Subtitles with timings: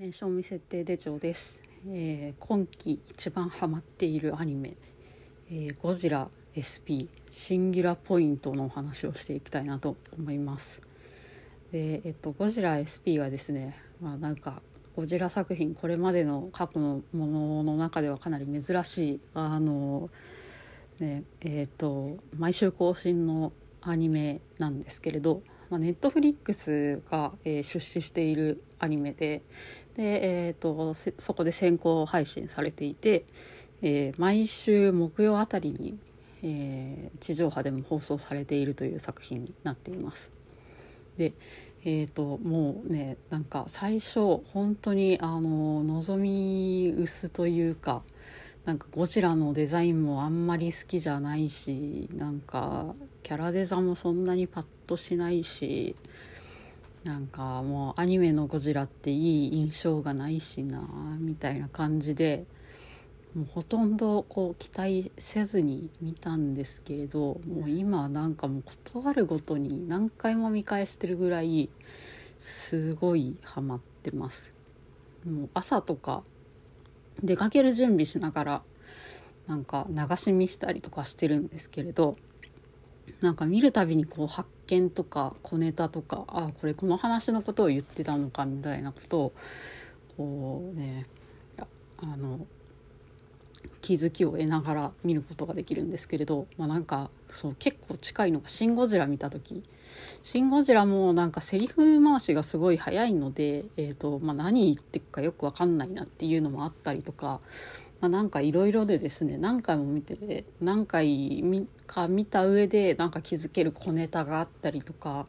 [0.00, 4.74] 名称未設定手帳です、えー今季一番ハマっているアニメ
[5.52, 10.80] 「えーゴジラ SP シンギュラポイント」のお話をしていきたいなと思います。
[11.70, 14.62] でえっとゴジラ SP はですねまあなんか
[14.96, 20.08] ゴジラ作品これまでの過去のものの中ではかなり珍しいあの
[20.98, 29.42] ねえっと毎週更新のアニメなんですけれどまあ、ネットフリックスが、えー出資しているアニメで
[29.96, 33.24] で、えー、とそこで先行配信されていて、
[33.82, 35.98] えー毎週木曜あたりに、
[36.42, 40.32] えー地上波でも放送されているという作品になっています。
[41.16, 41.32] で
[41.82, 48.02] えー、ともうねなんか最初本当にあの望み薄というか
[48.70, 55.96] なんかゴジラのデザインもあんまり好きじゃないしなんかキャラデザもそんなにパッとしないし
[57.02, 60.82] なんかもうアニメのゴジラっていい印象がないしな
[61.18, 62.44] みたいな感じで
[63.34, 71.70] もうほとんどこう期待せずに見たんですけれどもう今なんかもう断るごとに何回も見返してるぐらい
[72.38, 74.54] すごいハマってます。
[75.26, 76.22] もう朝とか
[77.22, 78.62] 出かける準備しながら
[79.46, 82.16] なんか流し見したりとかしてるんですけれど
[83.20, 89.32] なんか見るたびにこう発見とか小ネタとかあこれこの話のことを言ってたのかみたいなことを
[90.16, 91.06] こうね
[91.98, 92.46] あの
[93.90, 99.64] 気づきを得ながら見ることができるんですけれど、まあ、なんかそう結構近いのが「シン・ゴジラ」見た時
[100.22, 107.40] 「シン・ゴジラ」もなんかセリフ回しがすごい早いので、えーとまあ、何言ってるかよく分かんないなっていうのもあったりとか、
[108.00, 111.42] まあ、なんかいろいろでですね何回も見てて何回
[111.88, 115.26] か見た上でなんか気づける小ネタがあったりとか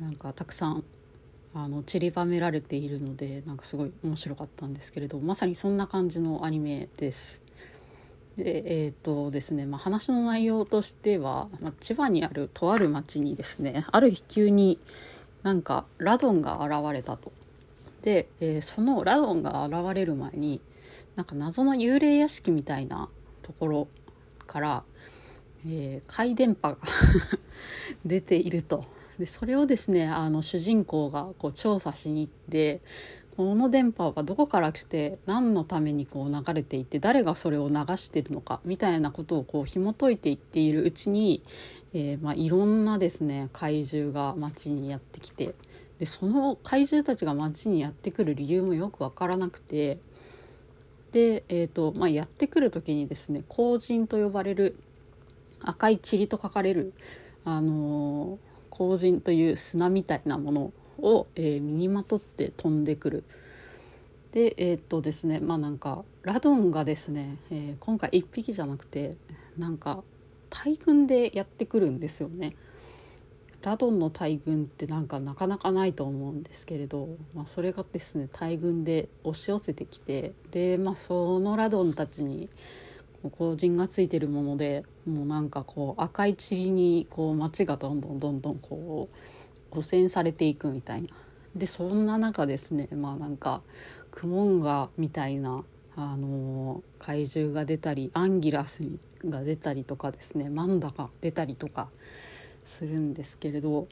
[0.00, 0.82] なんかたくさん
[1.52, 7.49] あの散りばめられているのでなんかすごい面白かったんですけれどまさにそんな感じのアニメです。
[8.42, 14.78] でえーとですねまあ、話の内容としては、まあ、千葉にあるとある町にですねある日急に
[15.42, 17.32] なんかラドンが現れたと。
[18.02, 20.60] で、えーそのラドンが現れる前に
[21.16, 23.08] なんか謎の幽霊屋敷みたいな
[23.42, 23.88] ところ
[24.46, 24.82] から、
[25.66, 26.78] えー電波が
[28.04, 28.84] 出ていると
[29.18, 32.80] でそれをですねあの主人公がこう調査しに行って
[33.36, 41.42] この電波はどこから来て何のためにこう流れていて誰がそれを流してるのかみたいなことをこう紐解いていっているうちに、
[41.94, 45.54] えーまあ、いろんなですね怪獣が街にやってきて
[45.98, 49.98] でその怪獣たちが街にやってくる理由もよく分からなくて
[51.12, 54.76] で、えーとまあ、やってくる時にですね光人と呼ばれる
[55.62, 56.94] 赤い塵と書かれる、
[57.44, 58.50] あのー
[58.96, 60.72] 人という砂みたいなもの
[61.02, 63.24] を、えー身にまとって飛んでくる。
[64.32, 69.16] でえーっとですねまあなんかラドンがですね、えー今回1匹じゃなくて
[69.58, 70.02] なんか
[70.50, 72.56] 大群でやってくるんですよね。
[73.62, 82.48] ラドンの大群ってなんかなかなかないと思うんですけれど、まあ、それがですね大群で押し寄せてきてで、まあ、そのラドンたちに
[83.22, 89.16] 光人がついてるものでもうなんかこう赤い塵にこう街がどんどんどんどんこう
[89.70, 91.08] 汚染されていくみたいな
[91.54, 93.62] でそんな中ですねまあなんか
[94.10, 95.64] クモンガみたいな
[95.96, 98.82] あの怪獣が出たりアンギラス
[99.24, 101.88] が出たりとかですねマンダが出たりとか
[102.64, 103.88] するんですけれど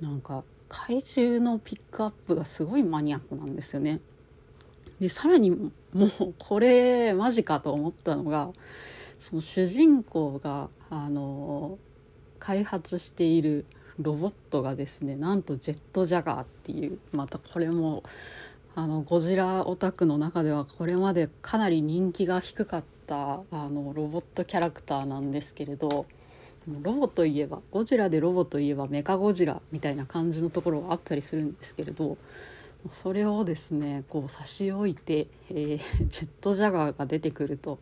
[0.00, 4.00] なんか怪獣のピックアップがすごいマニアックなんですよね。
[5.00, 8.50] でさらにもうこれマジかと思ったのが
[9.18, 11.78] その主人公があの
[12.38, 13.64] 開発している
[14.00, 18.02] ロボットがですねなんとジェットジャガーっていうまたこれも
[18.74, 26.06] あのゴジラオタクの中ではこれまでかなり人気が低かったあのロボットキャラクターなんですけれど
[26.82, 32.18] ロボといえばゴジラでロボといえばメカゴジラみたいな感じのところがあったりするんですけれど
[32.92, 37.78] それをですねこう差し置いて、えー ジェットジャガーが出てくると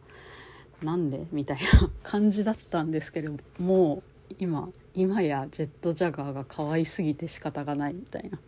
[0.82, 1.26] なんで？
[1.32, 4.02] みたいな感じだったんですけれどもう
[4.38, 8.38] 今今やジェットジャガーが可愛すぎて仕方がないみたいな。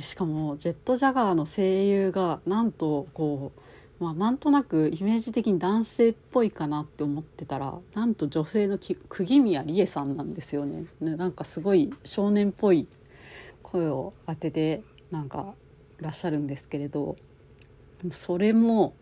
[0.00, 3.52] しかもジェットジャガーの声優がなんとこ
[4.00, 10.84] う、まあ、なんとなくイメージ的に男性っぽいかなって思ってたらなんと女性のき釘宮理恵さんなんですよね。
[11.00, 12.86] ねなんかすごい少年っぽい
[13.62, 15.54] 声を当ててなんか
[16.00, 17.16] いらっしゃるんですけれど
[18.12, 18.94] それも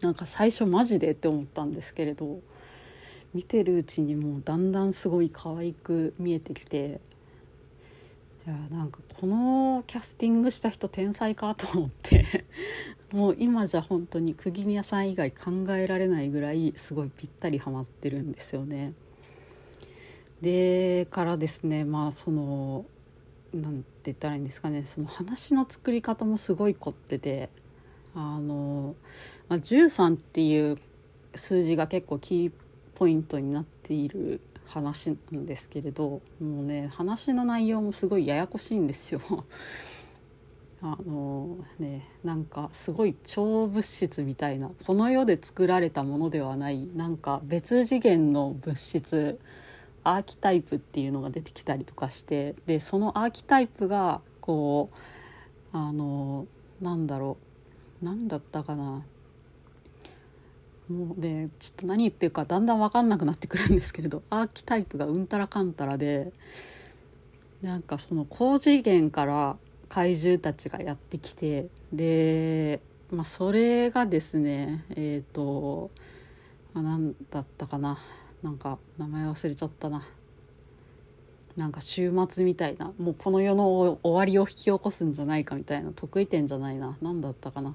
[0.00, 2.40] なんか最初マジでって思ったんですけれど
[3.34, 7.00] 見てるうちにもうだんだんすごい可愛く見えてきて
[8.46, 12.44] いやなんかこのキャスティングした人天才かと思って
[13.12, 18.94] もう今じゃ本当に釘宮さん以外考えられないぐらいすごいぴったりハマってるんですよね。
[20.40, 22.84] でからですねまあその
[23.54, 27.48] なんて言ったらいいんですかねその話の作り方もすごい凝ってて
[28.14, 28.96] あの、
[29.48, 30.78] まあ、13っていう
[31.34, 32.52] 数字が結構キー
[33.02, 39.20] ポイントになっている話なんですけれどもうね話の内容もすごいややこしいんですよ。
[40.80, 49.40] あのねなんかすごい超物質みたいなこの世で作られたものではないなんか別次元の物質
[50.04, 54.90] アーキタイプっていうのが出てきたりとかしてでそのアーキタイプがこ
[55.74, 56.46] うあの
[56.80, 57.36] なんだろ
[58.00, 59.04] う何だったかな
[60.92, 66.32] もうでちょっと何言ってるかだんだん分かんなくなってくるんですけれど アーキタイプがうんたらかんたらで
[67.62, 69.56] なんかその高次元から
[69.88, 72.80] 怪獣たちがやってきてで、
[73.10, 75.90] まあ、それがですねえっ、ー、と、
[76.74, 77.98] まあ、何だったかな
[78.42, 80.02] なんか名前忘れちゃったな。
[81.56, 87.74] なんか週末みたいなもうこの世の終わりを引き起こすんじゃないかみたいな得意点じゃないな何だったかな。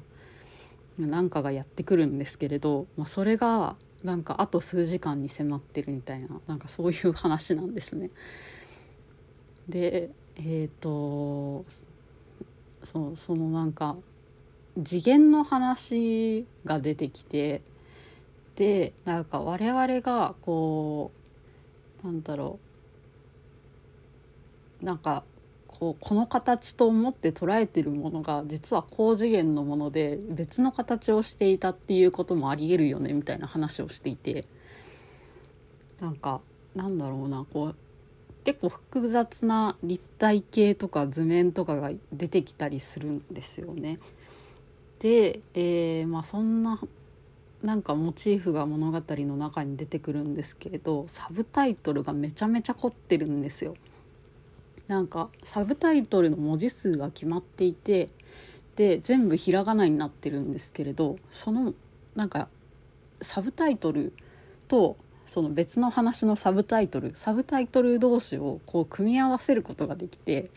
[0.97, 8.09] なんかがやってくるんですけれど、まあ、それがなんかあと数時間に迫ってるみたいななんかそういう話なんですね。
[9.69, 11.65] でえっ、ー、と
[12.83, 13.97] そそのなんか
[14.83, 17.61] 次元の話が出てきて
[18.55, 21.11] でなんか我々がこ
[22.03, 22.59] うなんだろ
[24.81, 25.23] うなんか
[25.67, 34.45] こうこの形と思って捉えてるものが実は高次元のもので別の形をしていたっていうこともありえるよねみたいな話をしていて
[35.99, 36.41] なんか
[36.75, 37.75] なんだろうなこう
[38.43, 43.99] 結構複雑な立体系とか図面とかが出てきたりするんですよね。
[44.99, 46.79] で、えー、まあそんな
[47.61, 53.75] なんかモチーフが物語の中に出てくるんですけれどサブタイトルがめちゃめちゃ凝ってるんですよ。
[54.87, 58.09] なんかサブタイトルの文字数が決まっていて
[58.75, 61.73] で全部ひらがなになってるんですけれどその
[62.15, 62.47] なんか
[63.21, 64.13] サブタイトル
[64.67, 70.49] とその別の話のサブタイトルサブタイトル同士をこう組み合わせることができて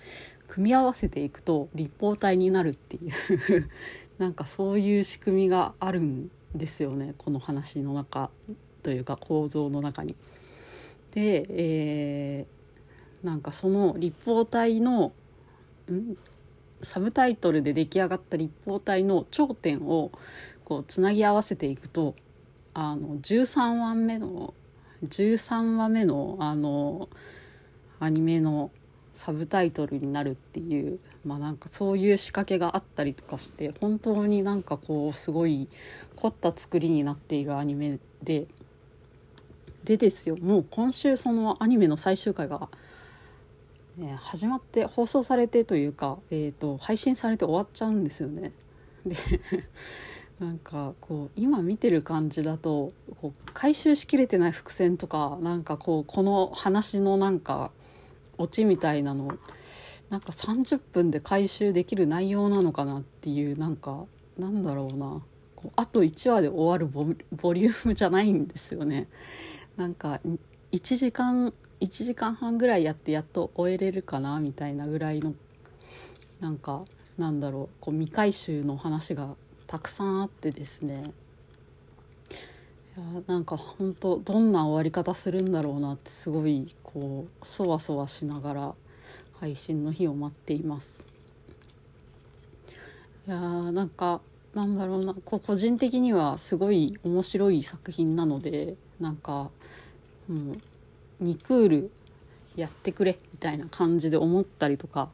[0.46, 3.70] 組み合わせていくと立方体になるっていう
[4.18, 8.30] なんかそういう仕組みがあるんですよねこの話の中
[8.82, 10.14] というか構造の中に。
[11.12, 12.59] で、えー、
[13.22, 15.12] なんかその立方体の
[15.90, 16.16] ん？
[16.82, 20.10] サブタイトルで出来上がった立方体の頂点を
[20.64, 22.14] こうつなぎ合わせていくと
[22.72, 24.54] あの13話目の
[25.04, 27.08] 13話目のあの
[27.98, 28.70] アニメの
[29.12, 35.68] サブタイトルになるっていうまあなんかそういう仕掛けがあったりとかして本当になんかこうすごい
[36.16, 38.46] 凝った作りになっているアニメで
[39.84, 40.36] でですよ。
[40.36, 42.68] もう今週そのアニメの最終回が、
[43.96, 48.52] ね、始まって放送されてというか、えーと、配信されて終わっちゃうんですよね。
[49.06, 49.16] で
[50.38, 57.72] なんかこう今見てる感じだとこう回収しきれてない伏線とかなんかこうこの話のなんか
[58.38, 59.36] オチみたいなの
[60.08, 64.06] なんか30分で回収できる内容なのかなっていうなんか
[64.38, 65.22] なんだろうな
[65.56, 69.08] こうあと1話で終わるボリュームじゃないんですよね。
[69.76, 70.20] なんか
[70.72, 75.34] 1時間1時間半ぐらいやってやっと終えれるかなみたいなぐらいの
[76.40, 76.84] なんか
[77.18, 79.34] なんだろうこう未回収の話が
[79.66, 81.12] たくさんあってですね。
[82.96, 88.74] いやなんか本当どんな終わり方するんだろうなってすごいこうそわそわしながら
[89.38, 91.06] 配信の日を待っています。
[93.26, 94.20] いやーなんか
[94.54, 99.50] なんだろうなこう個人的にはすごい面白い作品なのでなんか
[100.28, 100.56] もう
[101.22, 101.90] 2クール
[102.56, 105.08] やってくれみたいな感じで思ったりとか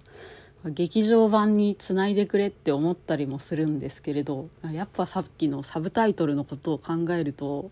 [0.65, 7.71] 劇場版につないでくれって思ったりもするんですけれどやっぱさっきのサブタイトルのことを考えると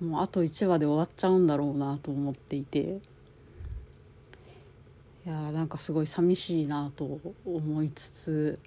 [0.00, 3.00] もうあと1話で終わっちゃうんだろうなと思っていて
[5.26, 8.58] いやーなんかすごい寂しいなと思いつつ、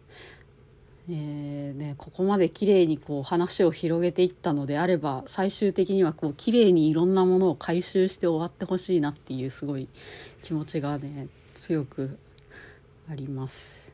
[1.09, 9.89] えーね、ここまで綺麗にこう話を広げていったのであれば最終的にはこう綺麗にいろんなものを回収して終わってほしいなっていうすごい
[10.43, 12.17] 気持ちがね強く
[13.09, 13.91] あります。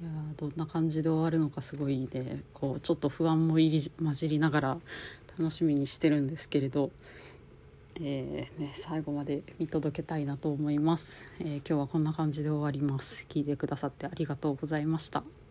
[0.00, 2.42] いやどんな感じで終わるのかすごいね。
[2.54, 4.78] こうちょっと不安も入り混じりながら
[5.38, 6.90] 楽しみにしてるんですけれど。
[8.00, 13.26] えーね、最後まで見届けたいなと思います、えー今日はこんな感じで終わります。
[13.28, 15.41] 聞いてくださってありがとうございました。